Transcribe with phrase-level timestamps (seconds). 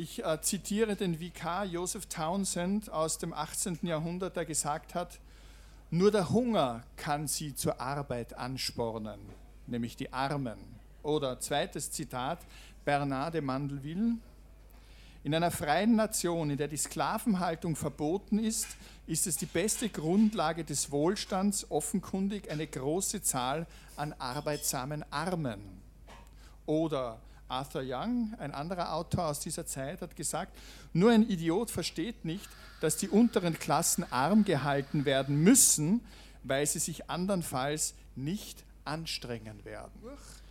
[0.00, 3.80] Ich äh, zitiere den Vikar Joseph Townsend aus dem 18.
[3.82, 5.18] Jahrhundert, der gesagt hat,
[5.90, 9.18] nur der Hunger kann sie zur Arbeit anspornen,
[9.66, 10.56] nämlich die Armen.
[11.02, 12.38] Oder zweites Zitat,
[12.84, 14.18] Bernard de Mandelville,
[15.24, 18.68] in einer freien Nation, in der die Sklavenhaltung verboten ist,
[19.08, 25.60] ist es die beste Grundlage des Wohlstands offenkundig eine große Zahl an arbeitsamen Armen.
[26.66, 27.18] Oder
[27.48, 30.56] Arthur Young, ein anderer Autor aus dieser Zeit, hat gesagt,
[30.92, 32.48] nur ein Idiot versteht nicht,
[32.80, 36.00] dass die unteren Klassen arm gehalten werden müssen,
[36.44, 39.92] weil sie sich andernfalls nicht anstrengen werden.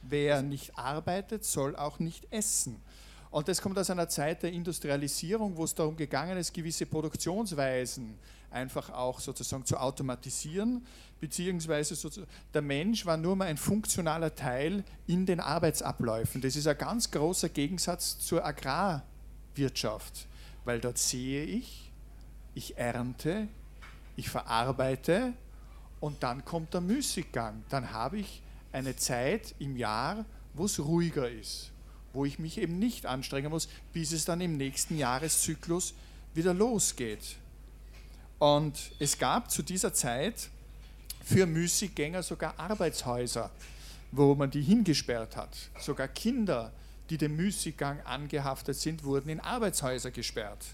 [0.02, 2.82] Wer nicht arbeitet, soll auch nicht essen.
[3.30, 8.18] Und das kommt aus einer Zeit der Industrialisierung, wo es darum gegangen ist, gewisse Produktionsweisen
[8.50, 10.86] einfach auch sozusagen zu automatisieren,
[11.20, 16.42] beziehungsweise der Mensch war nur mal ein funktionaler Teil in den Arbeitsabläufen.
[16.42, 20.28] Das ist ein ganz großer Gegensatz zur Agrarwirtschaft,
[20.64, 21.92] weil dort sehe ich,
[22.56, 23.50] ich ernte,
[24.16, 25.34] ich verarbeite
[26.00, 27.64] und dann kommt der Müßiggang.
[27.70, 28.42] Dann habe ich
[28.72, 31.72] eine Zeit im Jahr, wo es ruhiger ist
[32.18, 35.94] wo ich mich eben nicht anstrengen muss, bis es dann im nächsten Jahreszyklus
[36.34, 37.38] wieder losgeht.
[38.40, 40.50] Und es gab zu dieser Zeit
[41.24, 43.52] für Müßiggänger sogar Arbeitshäuser,
[44.12, 45.56] wo man die hingesperrt hat.
[45.80, 46.72] Sogar Kinder,
[47.12, 50.66] die dem Müßiggang angehaftet sind, wurden in Arbeitshäuser gesperrt.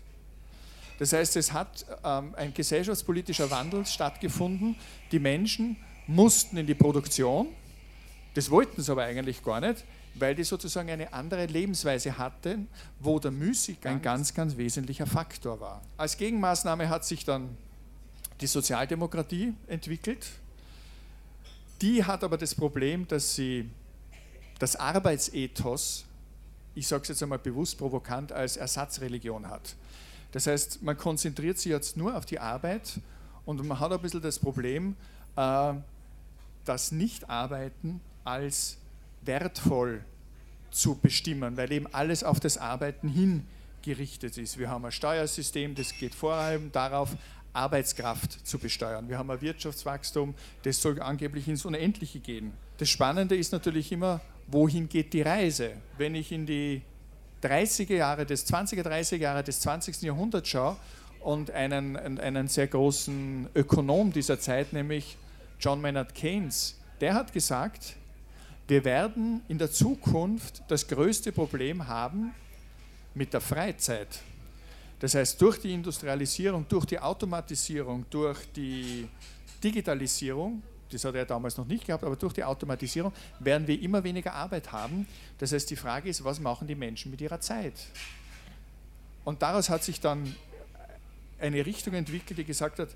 [1.00, 4.78] Das heißt, es hat ähm, ein gesellschaftspolitischer Wandel stattgefunden.
[5.12, 5.76] Die Menschen
[6.08, 7.48] mussten in die Produktion,
[8.34, 9.84] das wollten sie aber eigentlich gar nicht,
[10.16, 12.68] weil die sozusagen eine andere Lebensweise hatten,
[13.00, 15.82] wo der Müßiggang ein ganz, ganz wesentlicher Faktor war.
[15.98, 17.58] Als Gegenmaßnahme hat sich dann
[18.42, 20.28] die Sozialdemokratie entwickelt.
[21.82, 23.70] Die hat aber das Problem, dass sie
[24.60, 26.06] das Arbeitsethos,
[26.76, 29.76] ich sage es jetzt einmal bewusst provokant, als Ersatzreligion hat.
[30.32, 33.00] Das heißt, man konzentriert sich jetzt nur auf die Arbeit
[33.46, 34.96] und man hat ein bisschen das Problem,
[35.36, 35.74] äh,
[36.66, 38.78] das Nichtarbeiten als
[39.26, 40.04] wertvoll
[40.72, 44.58] zu bestimmen, weil eben alles auf das Arbeiten hingerichtet ist.
[44.58, 47.16] Wir haben ein Steuersystem, das geht vor allem darauf,
[47.54, 49.08] Arbeitskraft zu besteuern.
[49.08, 50.34] Wir haben ein Wirtschaftswachstum,
[50.64, 52.52] das soll angeblich ins Unendliche gehen.
[52.78, 55.74] Das Spannende ist natürlich immer, wohin geht die Reise?
[55.98, 56.82] Wenn ich in die
[57.44, 60.02] 30er Jahre des 20er, 30er Jahre des 20.
[60.02, 60.78] Jahrhunderts schaue
[61.20, 65.18] und einen, einen sehr großen Ökonom dieser Zeit, nämlich
[65.60, 67.96] John Maynard Keynes, der hat gesagt,
[68.74, 72.34] wir werden in der Zukunft das größte Problem haben
[73.14, 74.20] mit der Freizeit.
[75.00, 79.08] Das heißt, durch die Industrialisierung, durch die Automatisierung, durch die
[79.64, 84.04] Digitalisierung, das hat er damals noch nicht gehabt, aber durch die Automatisierung werden wir immer
[84.04, 85.06] weniger Arbeit haben.
[85.38, 87.76] Das heißt, die Frage ist, was machen die Menschen mit ihrer Zeit?
[89.24, 90.36] Und daraus hat sich dann
[91.38, 92.90] eine Richtung entwickelt, die gesagt hat,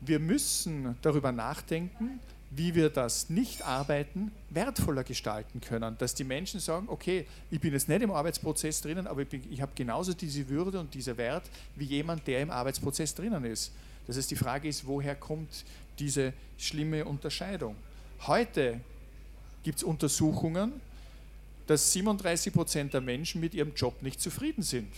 [0.00, 2.18] wir müssen darüber nachdenken,
[2.50, 5.96] wie wir das Nicht-Arbeiten wertvoller gestalten können.
[5.98, 9.60] Dass die Menschen sagen, okay, ich bin jetzt nicht im Arbeitsprozess drinnen, aber ich, ich
[9.60, 11.44] habe genauso diese Würde und dieser Wert
[11.76, 13.72] wie jemand, der im Arbeitsprozess drinnen ist.
[14.06, 15.64] Das heißt, die Frage ist, woher kommt
[15.98, 17.76] diese schlimme Unterscheidung?
[18.26, 18.80] Heute
[19.62, 20.72] gibt es Untersuchungen,
[21.66, 24.88] dass 37 Prozent der Menschen mit ihrem Job nicht zufrieden sind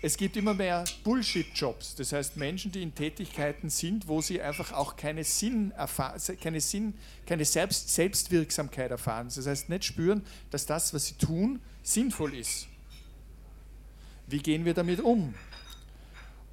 [0.00, 4.72] es gibt immer mehr Bullshit-Jobs, das heißt Menschen, die in Tätigkeiten sind, wo sie einfach
[4.72, 5.72] auch keine, Sinn
[6.40, 6.94] keine, Sinn,
[7.26, 9.28] keine Selbst Selbstwirksamkeit erfahren.
[9.34, 12.68] Das heißt nicht spüren, dass das, was sie tun, sinnvoll ist.
[14.28, 15.34] Wie gehen wir damit um?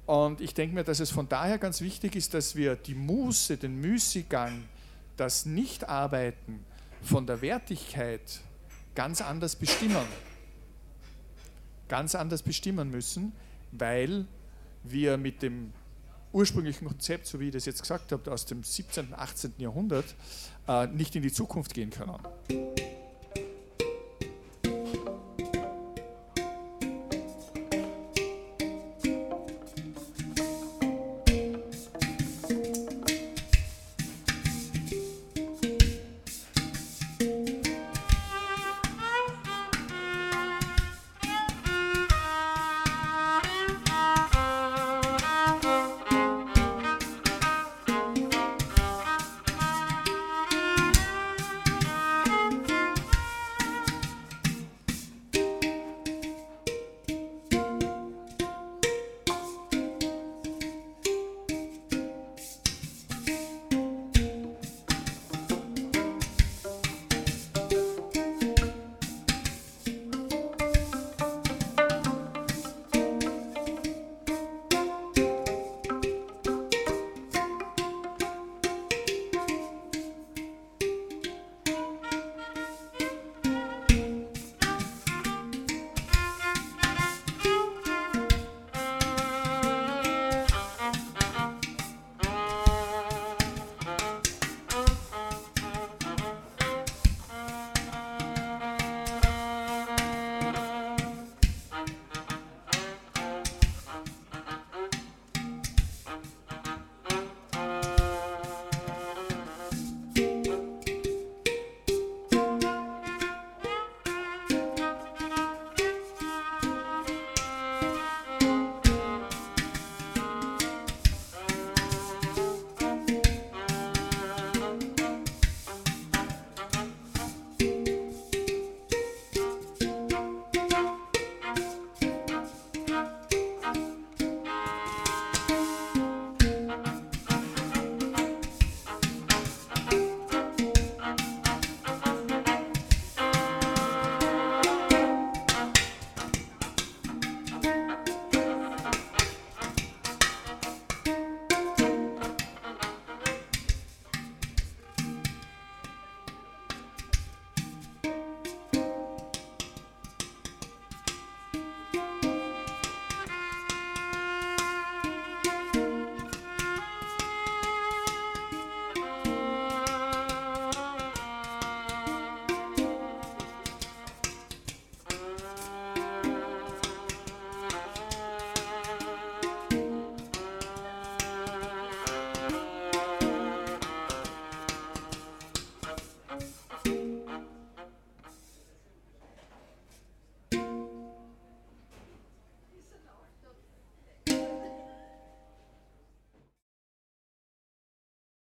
[0.06, 3.56] Und ich denke mir, dass es von daher ganz wichtig ist, dass wir die Muße,
[3.58, 4.64] den Müßiggang,
[5.16, 6.64] das Nichtarbeiten
[7.02, 8.40] von der Wertigkeit
[8.94, 10.06] ganz anders bestimmen
[11.88, 13.32] ganz anders bestimmen müssen,
[13.72, 14.26] weil
[14.82, 15.72] wir mit dem
[16.32, 19.54] ursprünglichen Konzept, so wie ich das jetzt gesagt habe, aus dem 17., 18.
[19.58, 20.04] Jahrhundert,
[20.68, 22.14] äh, nicht in die Zukunft gehen können.